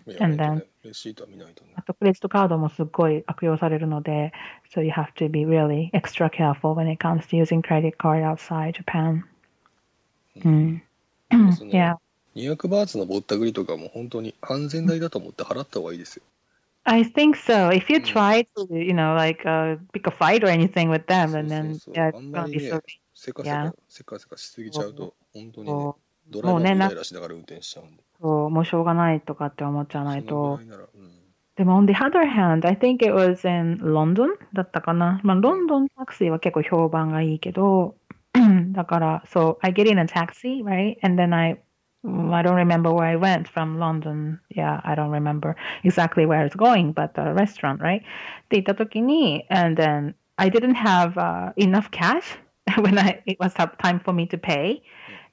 [0.07, 1.73] いや And 本当 then- ねレシートは見ないとね。
[1.77, 4.33] あとクレジットカードもすっごい悪用されるので、
[4.75, 8.73] so you have to be really extra careful when it comes to using credit card outside
[8.73, 9.23] Japan.
[10.45, 10.83] うん。
[11.53, 11.97] その yeah.
[12.36, 16.24] 200バーツのぼったくりとかも本当に安全代だと思って払った方がいいですよ。
[16.84, 17.72] I think so.
[17.72, 18.04] If you Mm.
[18.04, 21.80] try to, you know, like uh, pick a fight or anything with them, and then
[21.94, 22.82] yeah, it's gonna り be ね so
[23.16, 25.96] せかせ.か、せかせかしすぎちゃうと、本当にね、そ
[26.30, 28.04] ドライバーももうねなイラしながら運転しちゃうんで。
[28.04, 30.60] うそうもうしょうがないとかって思っちゃわないと。
[31.56, 35.22] でも、on the other hand, I think it was in London だったかな。
[35.24, 37.96] まあ、ロンドンタクシーは結構評判がいいけど、
[38.74, 40.98] だから、so I get in a taxi, right?
[41.02, 41.58] And then I, mm,
[42.05, 44.41] I don't remember where I went from London.
[44.49, 48.01] Yeah, I don't remember exactly where I was going, but the restaurant, right?
[48.01, 48.05] っ
[48.49, 52.39] て言った時に、and then I didn't have、uh, enough cash
[52.81, 54.83] when I, it was time for me to pay.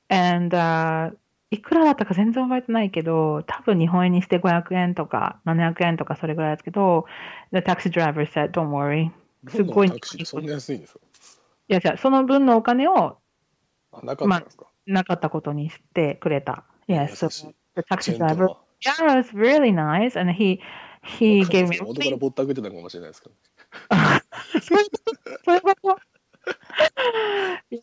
[0.10, 1.15] And, uh,
[1.49, 7.06] いくらだったか全然覚えてないけど、多分日本円にして500円とか700円とかそれぐらいですけど、
[7.53, 9.12] the taxi driver said, don't worry.
[9.49, 10.99] すごいロンドンのタクシーそんな安いんですか
[11.69, 13.17] いや、じゃあその分のお金を
[13.93, 16.64] あ、なかったんですか、 なかったことにしてくれた。
[16.88, 17.29] Yes, 優 so
[17.75, 18.49] the チ taxi driver,
[18.81, 20.61] yeah, it was really nice, and he,
[21.03, 23.35] he gave で me 元からぼったくってたかもしれないですけど。
[24.61, 25.14] そういうこと
[25.45, 25.99] そういうこと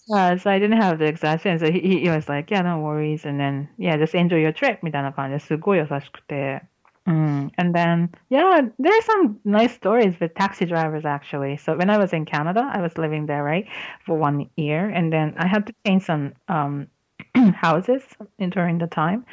[0.09, 3.25] Yeah, so I didn't have the exact he, he he was like, yeah, no worries.
[3.25, 6.63] And then, yeah, just enjoy your trip みたいな感じですごい優しくて。
[7.08, 7.50] Mm.
[7.58, 11.58] And then, yeah, there are some nice stories with taxi drivers actually.
[11.58, 13.66] So when I was in Canada, I was living there, right,
[14.06, 14.88] for one year.
[14.88, 16.88] And then I had to change some um,
[17.54, 18.02] houses
[18.38, 19.26] in, during the time.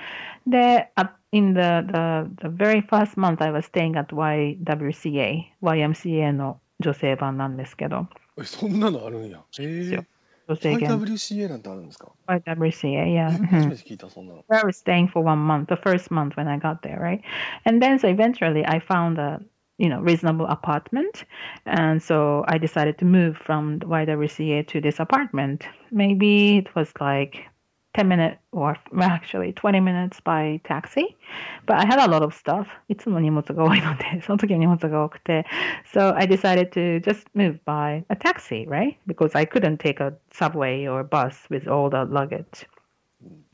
[0.46, 6.34] There, uh, in the, the, the very first month, I was staying at YWCA, YMCA
[6.36, 8.08] の女性版なんですけど。
[8.38, 9.42] えそんなのあるんや。
[9.60, 10.08] えー、女性限
[10.48, 13.32] YWCA なんてあるんですか YWCA, え yeah.
[13.32, 13.70] 初 mhm.
[13.70, 14.44] めて聞いた、そんなの。
[14.50, 17.22] I was staying for one month, the first month when I got there, right?
[17.66, 19.40] And then so eventually I found a
[19.78, 21.26] you know reasonable apartment,
[21.66, 25.66] and so I decided to move from the YWCA to this apartment.
[25.92, 27.48] Maybe it was like.
[27.96, 31.18] 10 minutes or well, actually 20 minutes by taxi
[31.66, 35.46] but I had a lot of stuff いつも荷物が多いのでその時は荷物が多くて
[35.94, 40.14] so I decided to just move by a taxi right because I couldn't take a
[40.32, 42.66] subway or bus with all the luggage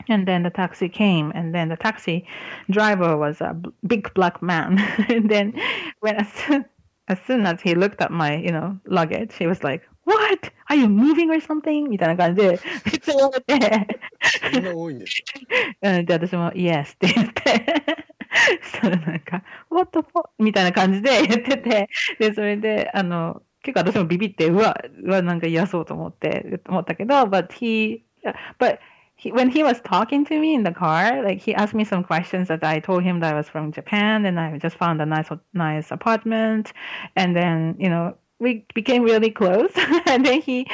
[0.08, 2.26] and then the taxi came, and then the taxi
[2.70, 4.78] driver was a b- big black man.
[5.08, 5.52] and then
[6.00, 6.64] when as soon,
[7.08, 10.52] as soon as he looked at my, you know, luggage, he was like, "What?
[10.68, 13.98] Are you moving or something?" みたいな感じでめっちゃ言われて、
[14.52, 17.74] そんな多いんですか うんで私も Yes って言って、
[18.62, 20.28] そしたらなんか What the fuck?
[20.38, 28.02] みたいな感じで言ってて、でそれであの結構私もビビってうわうわなんか嫌そうと思って思ったけど、but he
[28.58, 28.78] but
[29.18, 32.04] he, when he was talking to me in the car, like he asked me some
[32.04, 35.06] questions that I told him that I was from Japan and I just found a
[35.06, 36.72] nice, nice apartment.
[37.16, 39.72] And then, you know, we became really close.
[40.06, 40.66] and then he,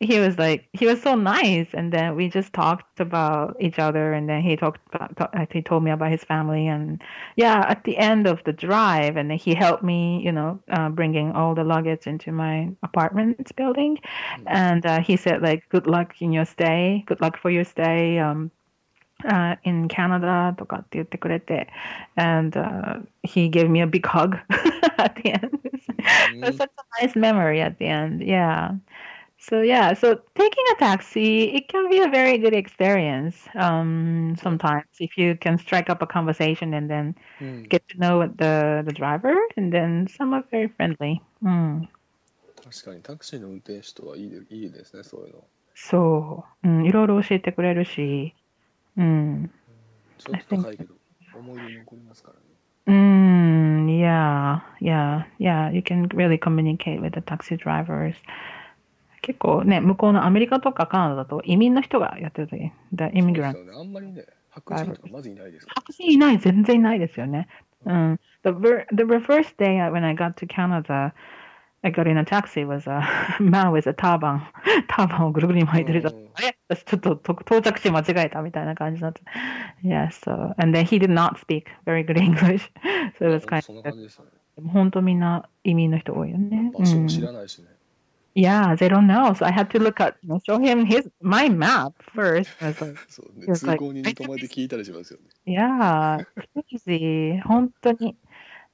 [0.00, 1.68] he was like, he was so nice.
[1.72, 4.12] And then we just talked about each other.
[4.12, 6.66] And then he talked about, talk- he told me about his family.
[6.66, 7.00] And
[7.36, 10.88] yeah, at the end of the drive, and then he helped me, you know, uh,
[10.88, 13.98] bringing all the luggage into my apartment building
[14.46, 18.18] and uh, he said like good luck in your stay good luck for your stay
[18.18, 18.50] um,
[19.24, 21.68] uh, in Canada とかって言ってくれて
[22.16, 24.36] and uh, he gave me a big hug
[24.98, 25.50] at the end
[25.90, 28.72] it was such a nice memory at the end yeah
[29.38, 34.86] so yeah so taking a taxi it can be a very good experience um, sometimes
[34.98, 38.92] if you can strike up a conversation and then うん、 get to know the the
[38.92, 41.86] driver and then some are very friendly mm.
[42.66, 45.44] 確かにタクシーの運転手とはいいでいいですね、そういうの。
[45.76, 48.34] そう、うん、いろいろ教えてくれるし、
[48.96, 49.50] うん、
[50.18, 50.94] ちょっと高いけど、
[51.36, 52.42] 思い出に残りますからね。
[52.86, 53.29] うん、
[54.00, 58.14] yeah, yeah, yeah, you can really communicate with the taxi drivers.
[59.22, 63.72] 結構ね、向こうのアメリカとかカナダだと移民の人がやってるとき、the そう immigrant ですよね。
[63.76, 65.82] あんまりね、白人とかまずいないですから。
[65.82, 67.48] 白人いない、全然いないですよね。
[67.84, 68.20] うん。
[68.44, 71.12] The, ver- the very first day when I got to Canada,
[71.82, 73.00] I got in a taxi was a
[73.40, 74.40] man with a turban.
[74.88, 79.22] ターバンをぐるぐるに巻いてる人うんあれ私ちょっとと到着地間違えたみたいな感じになって。
[79.84, 82.70] Yeah, so, and then he did not speak very good English.
[83.18, 84.30] So it was ほん kind とそんな of, 感じですよね。
[84.72, 86.72] 本当みんな移民の人多いよね。
[86.76, 87.68] 場所も知うんらないしね。
[88.34, 89.32] Yeah, they don't know.
[89.34, 92.50] So I had to look at, you know, show him his, my map first.
[92.60, 95.26] I was like, そうね It's 通 like- 行人に泊まりで聞いたりしますよね。
[95.46, 96.26] Yeah,
[96.86, 97.40] crazy.
[97.42, 98.16] 本当に。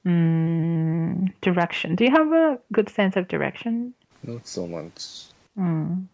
[0.08, 1.94] うん、direction.
[1.94, 3.90] Do you have a good sense of direction?
[4.24, 5.34] Not so much.
[5.58, 6.08] うん。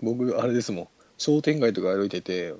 [0.00, 0.88] 僕、あれですもん。
[1.16, 2.54] 商店街とか歩いてて、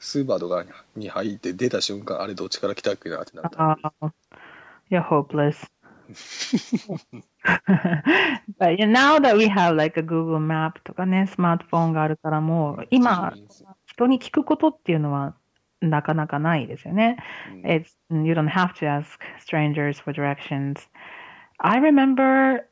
[0.00, 0.64] スーパーとか
[0.96, 3.78] に入って出た瞬間、あれどっちから来たっけなってなった。
[4.00, 4.10] Oh,
[4.90, 5.56] you're hopeless.
[8.58, 13.32] but now that we have like a Google Map とかね、スマートフォンがあるからもう、今、
[13.86, 15.36] 人に聞くことっていうのは
[15.81, 17.17] なかなかないですよね。
[17.51, 20.87] うん It's you don't have to ask strangers for directions.
[21.59, 22.67] I remember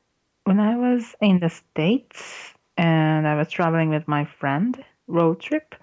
[0.45, 5.75] when I was in the States and I was traveling with my friend, road trip,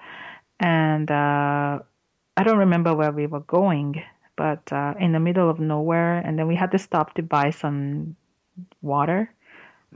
[0.58, 1.80] and uh,
[2.36, 4.02] I don't remember where we were going,
[4.36, 7.50] but uh, in the middle of nowhere, and then we had to stop to buy
[7.50, 8.16] some
[8.82, 9.30] water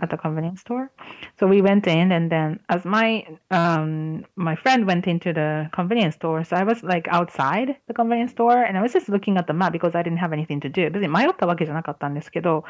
[0.03, 0.91] at the convenience store.
[1.39, 6.15] So we went in, and then as my um my friend went into the convenience
[6.17, 9.47] store, so I was like outside the convenience store, and I was just looking at
[9.47, 10.91] the map because I didn't have anything to do.
[10.91, 12.65] 別に迷ったわけじゃなかったんですけど、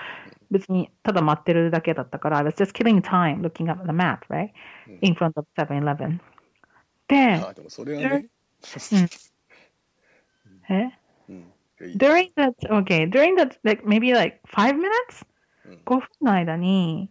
[0.51, 4.51] 別にただ待ってるだけだったから、I was just killing time looking at the map, right?
[5.03, 6.21] In front of 7-Eleven.
[7.07, 8.27] で、あでもそれはね、
[10.69, 10.91] え
[11.29, 11.47] うん、 いや
[11.89, 15.25] いい during that, okay, during that, like maybe like five minutes?
[15.25, 15.31] うん
[15.85, 17.11] 5分の間に、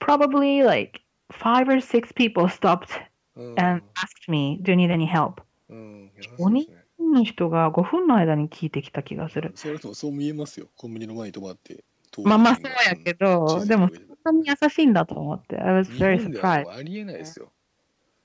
[0.00, 2.88] probably like five or six people stopped
[3.36, 5.42] うん and asked me, do you need any help?
[5.68, 9.52] うん、いやおにそうですねの人が5分の間に聞いてきた気がする。
[9.54, 10.66] それともそう見えますよ。
[10.76, 11.84] コンビニの前に止まって。
[12.24, 15.56] まあまあそうやけど、でもそんなに優しいんだと思って。
[15.58, 16.70] I was 日 very surprised.
[16.70, 17.50] ありえないですよ。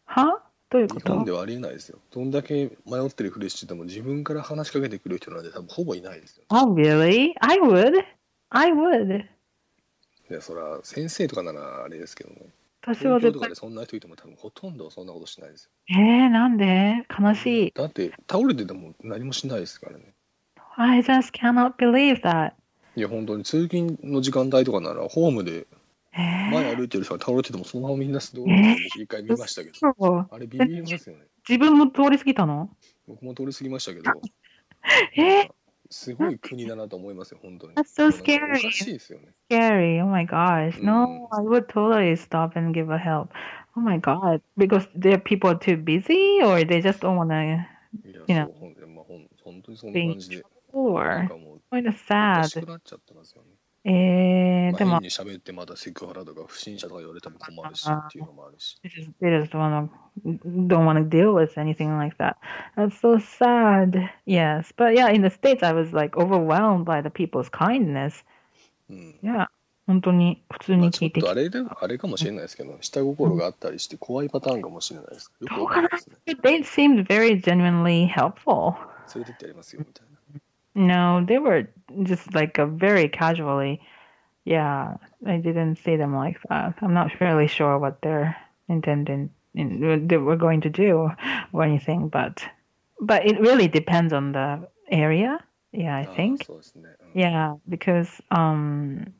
[0.05, 0.41] は？
[0.69, 1.99] どういうこ日本とではありえないですよ。
[2.11, 6.43] どんだけ迷ってるフレッシュでも自分から話しかけてくる人なんて多分ほぼいないですよ。
[6.49, 7.33] Oh, really?
[7.41, 8.03] I would.
[8.49, 9.25] I would.
[10.29, 12.37] いや、そら先生とかならあれですけどね。
[12.81, 13.55] 私は絶対。
[13.55, 15.69] そんな人いても多分ほとんどそんなことしないですよ。
[15.89, 17.05] えー、なんで？
[17.17, 17.71] 悲しい。
[17.73, 20.13] だって倒れてても何もしないですからね。
[20.75, 22.53] I just cannot believe that.
[22.95, 25.65] いや、本当に通勤の時間帯とかならホームで
[26.15, 29.75] えー、前歩いてる人が倒れててもそのままみんな道路に一回見ましたけど。
[29.79, 31.23] そうあれビビりますよね。
[31.49, 32.69] 自分も通り過ぎたの？
[33.07, 34.11] 僕も通り過ぎましたけど。
[35.17, 35.51] えー
[35.92, 37.74] すごい国だなと思いますよ、本当に。
[37.74, 38.58] That's so なんか scary.
[38.58, 39.28] おかしいですよね。
[39.50, 40.02] Scary.
[40.02, 40.82] Oh my gosh.
[40.82, 43.28] No, I would totally stop and give a help.
[43.76, 44.40] Oh my god.
[44.56, 47.64] Because there people are too busy or they just don't want to
[48.04, 50.36] いや、いやそうほんまあ、ほん本当にそんな感じで。
[50.36, 52.60] なん or かもう、 kind of おかし sad.
[52.60, 53.51] くなっちゃってますよね。
[53.85, 58.77] えー、まあ、でも変に喋ってまたセクハラとか不審者とか言われても困るしっていうのもあるし。
[58.83, 59.89] they just, they just wanna
[60.25, 62.37] don't want to deal with anything like that.
[62.77, 64.09] That's so sad.
[64.25, 68.23] Yes, but yeah, in the states, I was like overwhelmed by the people's kindness.
[68.89, 69.19] うん。
[69.21, 69.47] Yeah,
[69.85, 75.31] 本当に普通まあ、ちょっに聞いてきとあれで、あれかもしれないですけど、下心があったりして怖いパターンかもしれないです。
[75.41, 76.15] よくわかんないですね。
[76.41, 78.75] They seemed very genuinely helpful.
[79.13, 80.12] 連れてってやりますよ、みたいな。
[80.75, 81.67] No, they were
[82.03, 83.81] just like a very casually.
[84.45, 86.75] Yeah, I didn't see them like that.
[86.81, 88.35] I'm not really sure what they're
[88.67, 91.09] intending, they were going to do
[91.51, 92.43] or anything, but
[92.99, 95.39] but it really depends on the area.
[95.71, 96.45] Yeah, I oh, think.
[96.45, 96.61] So
[97.13, 99.13] yeah, because um,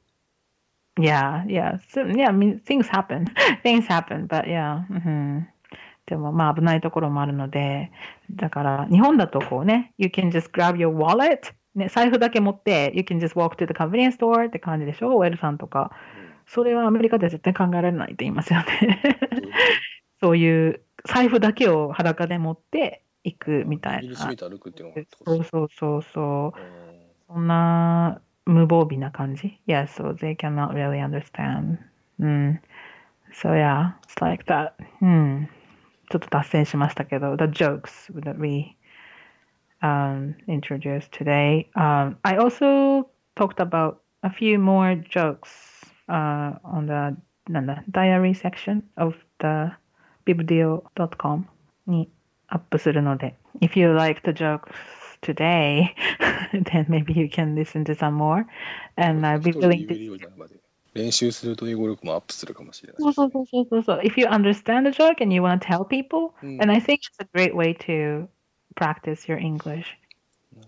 [1.00, 2.28] yeah, yeah, so, yeah.
[2.28, 3.28] I mean, things happen,
[3.64, 4.84] things happen, but yeah.
[4.90, 5.40] Mm-hmm.
[6.06, 7.92] でもまあ危ないところもあるので、
[8.32, 15.92] だから日本だとこうね、you can just grab your wallet ね、財布だけ持って、you can just walk to the convenience store って感じでしょ、ウェルさんとか。
[16.46, 19.02] それはアメリカでは絶対考えられないって言いますよね。
[20.22, 24.32] そういう財布だけを裸で持って行くとみたいなそ
[25.38, 26.60] うそうそうそう。
[26.60, 31.80] うんそんな無防備な感じ？Yeah, so they cannot really understand.
[32.20, 32.62] うん。
[33.34, 34.74] So yeah, it's like that.
[35.02, 35.50] うん。
[36.13, 38.77] ちょっと脱線しましたけど、the jokes that we
[39.83, 41.69] um, introduced today.
[41.77, 45.51] Um, I also talked about a few more jokes
[46.09, 47.17] uh, on the
[47.51, 49.73] なんだ diary section of the
[50.27, 51.47] bibdeal.com
[51.87, 52.11] に
[52.49, 54.73] アップするので、if you like the jokes
[55.23, 55.95] today,
[56.53, 58.45] then maybe you can listen to some more.
[58.97, 60.55] And I'll be 一人で willing 言え to るようになるまで
[60.94, 64.02] 練習すると英語力もアップするかもしれないそうそうそうそうそうそう。
[64.04, 67.20] If you understand the joke and you want to tell people, うん and I think it's
[67.20, 68.28] a great way to
[68.76, 69.84] practice your English.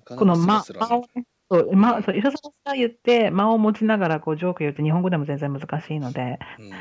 [0.06, 0.64] この間
[0.98, 6.72] をね、そう、間、そう、いさささ言って、間を持ちながらこうジョーク言うって日本語でも全然難しいので、うん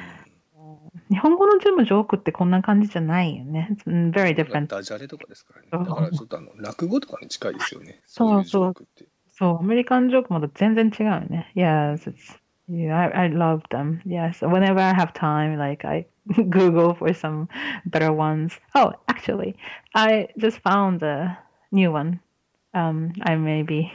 [1.10, 3.76] 日本語の全部ジョークってこんな感じじゃないよね。
[3.86, 4.68] Very different.
[4.68, 5.68] ダジャレとかですからね。
[5.70, 8.00] だからちょっとあの落語とかに近いですよね。
[8.06, 8.44] そういう。
[8.46, 11.52] そう、アメリカンジョークも全然違うよね。
[11.56, 12.38] Yes, it's,
[12.68, 14.00] yeah, I, I love them.
[14.04, 16.06] Yes, whenever I have time, like I
[16.48, 17.48] Google for some
[17.86, 18.58] better ones.
[18.74, 19.56] Oh, actually,
[19.94, 21.38] I just found a
[21.70, 22.20] new one.
[22.72, 23.92] Um, I maybe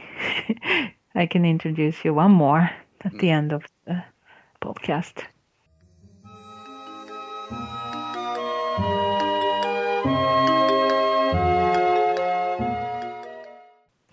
[1.14, 2.70] I can introduce you one more
[3.04, 4.02] at the end of the
[4.62, 5.24] podcast.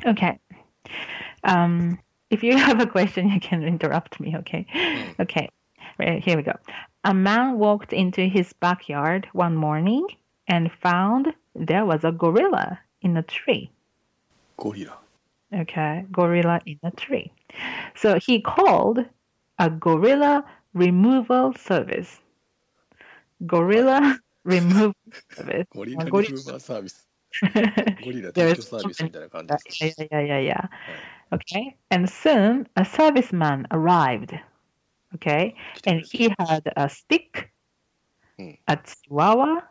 [0.05, 0.39] Okay.
[1.43, 1.99] Um,
[2.30, 4.66] if you have a question, you can interrupt me, okay?
[4.72, 5.22] Hmm.
[5.22, 5.50] Okay,
[5.98, 6.54] right, here we go.
[7.04, 10.08] A man walked into his backyard one morning
[10.48, 13.70] and found there was a gorilla in a tree.
[14.58, 14.98] Gorilla.
[15.54, 17.32] Okay, gorilla in a tree.
[17.96, 19.00] So he called
[19.60, 22.20] a gorilla removal service.
[23.46, 24.94] Gorilla removal
[25.32, 25.68] service.
[25.74, 27.04] gorilla removal service.
[28.04, 30.02] ゴリラ撤去サービスみたいな感じです。
[30.02, 30.56] いやいやいやいや。
[30.56, 31.76] はい Okay.
[31.92, 34.34] And soon a serviceman arrived.
[35.16, 35.56] Okay.
[35.86, 37.52] And he had a stick,
[38.38, 38.52] hmm.
[38.68, 39.62] a chihuahua,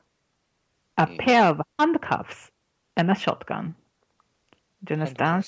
[0.99, 1.17] a hmm.
[1.17, 2.51] pair of handcuffs,
[2.97, 3.75] and a shotgun.
[4.85, 5.45] Do you understand?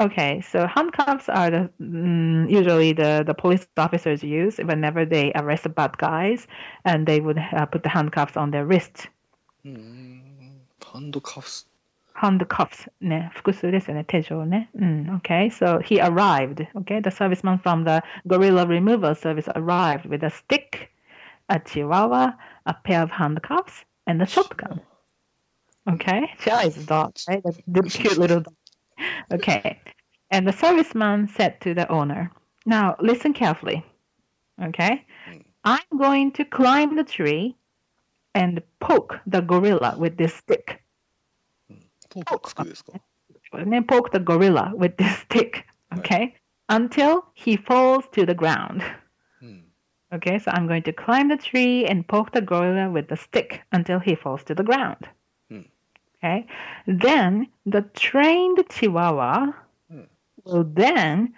[0.00, 5.74] Okay, so handcuffs are the, mm, usually the, the police officers use whenever they arrest
[5.74, 6.46] bad guys,
[6.84, 9.08] and they would uh, put the handcuffs on their wrist.
[9.66, 10.20] Mm,
[10.92, 11.64] handcuffs
[12.17, 14.69] Handcuffs ね、複数ですよね、手錠ね。
[14.75, 20.91] うん、okay, so he arrived, okay, the serviceman from the gorilla removal service arrived with a stick,
[21.49, 24.81] a chihuahua, a pair of handcuffs, and a shotgun.
[25.89, 27.43] Okay, Chihuahua is a dog, right?
[27.43, 28.53] The, the cute little dog.
[29.33, 29.79] Okay,
[30.31, 32.31] and the serviceman said to the owner,
[32.65, 33.83] Now listen carefully.
[34.61, 35.43] Okay, Mm.
[35.65, 37.55] I'm going to climb the tree
[38.35, 40.83] and poke the gorilla with this stick.
[42.09, 42.93] ポークはつくですか
[43.53, 45.65] and then poke the gorilla with this stick,
[45.97, 46.33] okay,
[46.69, 48.81] until he falls to the ground.
[49.41, 49.63] うん。
[50.11, 53.61] Okay, so I'm going to climb the tree and poke the gorilla with the stick
[53.71, 54.97] until he falls to the ground.
[55.49, 55.61] Hmm.
[56.23, 56.45] Okay,
[56.87, 59.53] then the trained chihuahua
[59.89, 60.03] Hmm.
[60.45, 61.33] will then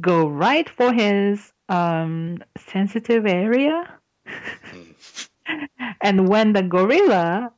[0.00, 3.84] go right for his um, sensitive area.
[4.26, 4.94] うん。
[6.00, 7.52] And when the gorilla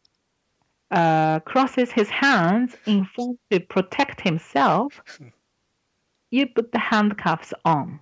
[0.92, 5.02] uh, crosses his hands in front to protect himself,
[6.30, 8.00] you put the handcuffs on.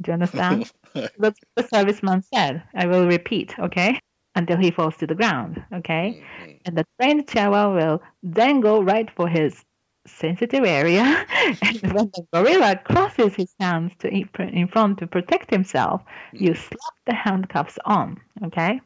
[0.00, 0.72] Do you understand?
[0.94, 2.62] That's what the serviceman said.
[2.74, 3.98] I will repeat, okay?
[4.34, 6.22] Until he falls to the ground, okay?
[6.22, 6.50] Mm-hmm.
[6.64, 9.64] And the trained chihuahua will then go right for his
[10.06, 11.02] sensitive area.
[11.62, 16.44] and when the gorilla crosses his hands to in front to protect himself, mm-hmm.
[16.44, 16.56] you mm.
[16.56, 18.80] slap the handcuffs on, okay?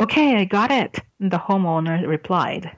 [0.00, 1.00] Okay, I got it.
[1.20, 2.76] The homeowner replied.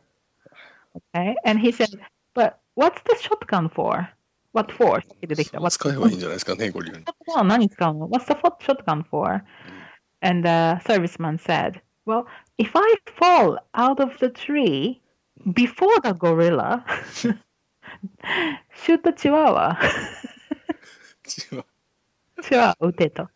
[1.14, 1.88] Okay, and he said,
[2.34, 4.08] "But what's the shotgun for?
[4.52, 7.04] What for?" 出てきたそう使えばいいんじゃないですかね、ゴリラに。
[7.04, 9.42] shotgun 何使うの What's the fo- shotgun for?
[10.20, 12.26] And the serviceman said, "Well,
[12.58, 15.00] if I fall out of the tree
[15.46, 16.84] before the gorilla,
[18.74, 19.76] shoot the chihuahua."
[21.26, 21.64] 違う
[22.42, 23.28] チワワ撃てと。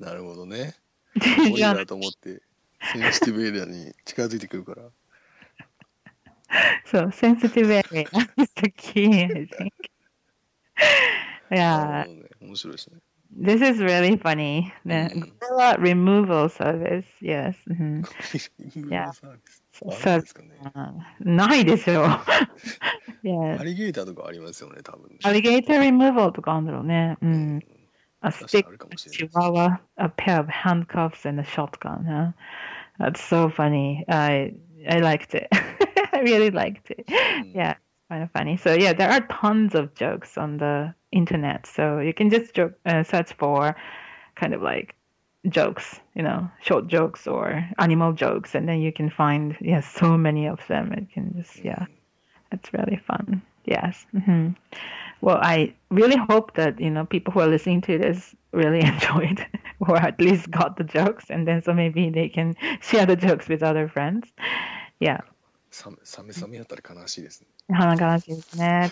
[0.00, 0.74] なるほどね。
[1.14, 2.42] ゴリじゃあラだと思って、
[2.91, 4.81] センシティブエリアに近づいてくるから。
[6.85, 8.01] そう、sensitive area
[8.41, 9.71] is the key, I think.
[11.49, 12.07] な Yeah.
[12.07, 12.29] ね。
[12.41, 12.97] 面白いですね。
[13.35, 14.71] This is really funny.
[14.85, 15.31] The Mm.
[15.39, 17.05] gorilla removal service.
[17.21, 17.55] Yes.
[17.67, 18.07] うんゴ
[18.75, 19.63] リラサービス。
[19.81, 20.49] あるん So, ですかね。
[21.19, 22.05] ないでしょう。
[23.23, 23.59] yes.
[23.59, 25.17] アリゲーターとかありますよね、多分ね。
[25.23, 27.17] Alligator removal とかあるんだろうね。
[27.21, 27.59] うん。
[28.25, 32.05] A stick, a chihuahua, a pair of handcuffs, and a shotgun.
[32.05, 32.31] Huh?
[33.03, 34.05] That's so funny.
[34.07, 34.53] I
[34.89, 35.49] I liked it.
[36.13, 37.05] I really liked it.
[37.07, 37.75] うん Yeah,
[38.09, 38.55] kind of funny.
[38.55, 41.67] So yeah, there are tons of jokes on the internet.
[41.67, 43.75] So you can just joke, uh, search for
[44.35, 44.95] kind of like
[45.49, 50.17] jokes, you know, short jokes or animal jokes, and then you can find yeah so
[50.17, 50.93] many of them.
[50.93, 51.85] It can just yeah,
[52.53, 53.41] it's really fun.
[53.64, 54.06] Yes.
[54.12, 54.50] hmm
[55.20, 59.44] Well, I really hope that you know people who are listening to this really enjoyed
[59.80, 63.48] or at least got the jokes, and then so maybe they can share the jokes
[63.48, 64.28] with other friends.
[65.00, 65.20] Yeah.
[65.70, 67.46] サメサメサメやったら悲しいですね。
[67.74, 68.90] 鼻悲しいですね。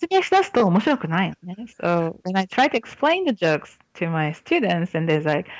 [0.00, 1.56] 説明しだすと面白くないよね。
[1.80, 5.50] So, when I try to explain the jokes to my students, and they're like,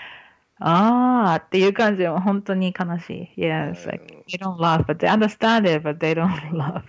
[0.60, 3.42] あーっていう感じで本当に悲しい。
[3.42, 6.84] Yes, like, they don't laugh, but they understand it, but they don't laugh.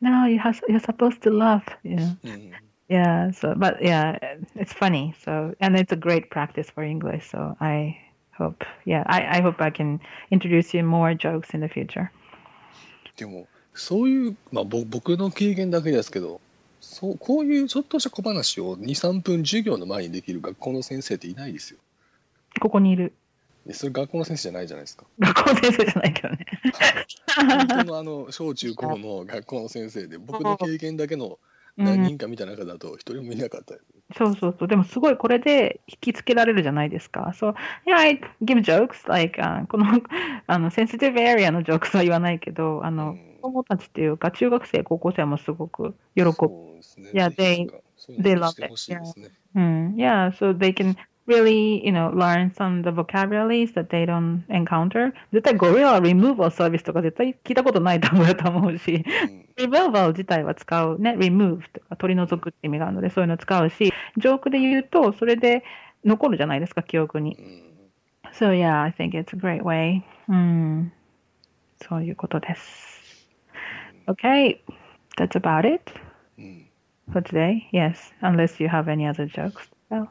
[0.00, 1.64] no, you have, you're supposed to laugh.
[1.84, 2.16] Yeah.
[2.24, 2.52] うん。
[2.88, 4.18] Yeah, so, but yeah,
[4.54, 5.14] it's funny.
[5.24, 7.30] So, and it's a great practice for English.
[7.30, 7.96] So, I
[8.36, 10.00] hope, yeah, I, I hope I can
[10.30, 12.10] introduce you more jokes in the future.
[13.16, 16.40] でも、そういう、まあ、ぼ僕の経験だけですけど、
[16.80, 21.78] そうこういうちょっとした小話を2、3分授業の前にできる学校の先生っていないですよ。
[22.62, 23.12] ここにいる。
[23.66, 25.04] でそれ学校の先生じゃないじゃないですか。
[25.18, 26.46] 学校先生じゃないけどね。
[27.36, 31.40] 本当のあの小中高の学校の先生で、僕の経験だけの
[31.76, 33.86] 何人か見た中だと一人もいなかったです。
[34.16, 34.68] そうそうそう。
[34.68, 37.32] でもすごいこれで引きつけられるじゃないですか。
[37.34, 37.54] そう、
[37.86, 39.86] yeah, I give jokes, like, あこの、
[40.46, 46.32] あの、センシティブエリアのジョークスは言わないけど、あの、うん子供たちっていうか、中学生、高校生もすごく喜ぶ。
[46.32, 47.10] そうですね。
[47.12, 49.30] いやぜひ they- they love してほしいですね。
[49.56, 49.94] うん。
[49.96, 50.94] Yeah, so they can
[51.32, 55.12] really, you know, learn some of the vocabularies that they don't encounter.
[55.32, 59.04] 絶対 Gorilla Removal Service とか絶対聞いたことない単語だと思うし、
[59.58, 65.64] うん、Removal 自体は使うね、remove とか取り除くって意味があるので、そういうの使うし、ジョークで言うと、それで
[66.04, 67.42] 残るじゃないですか、記憶にう。
[67.42, 67.72] ん
[68.32, 70.02] So yeah, I think it's a great way.
[70.28, 70.92] うん。
[71.82, 73.02] そういうことです。
[74.06, 74.58] Okay,
[75.16, 75.92] that's about it
[76.38, 76.66] うん、
[77.12, 77.68] for today.
[77.72, 79.70] Yes, unless you have any other jokes.
[79.90, 80.08] Well,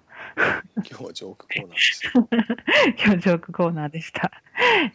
[0.76, 2.12] 今日はジョークコーナーでした。
[3.04, 4.32] 今日ジョークコーナーでした。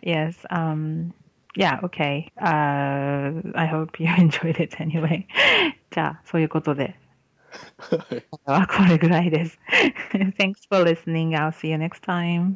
[0.02, 1.12] yes, um,
[1.56, 2.30] yeah, okay.
[2.40, 5.26] Uh, I hope you enjoyed it anyway.
[5.90, 6.96] じゃあ、そういうことで、
[7.78, 9.58] はいはこれぐらいです。
[10.12, 11.30] Thanks for listening.
[11.30, 12.54] I'll see you next time.